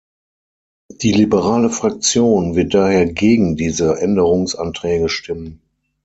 Die 0.89 1.11
liberale 1.11 1.69
Fraktion 1.69 2.55
wird 2.55 2.73
daher 2.73 3.05
gegen 3.05 3.55
diese 3.55 3.99
Änderungsanträge 4.01 5.09
stimmen. 5.09 5.61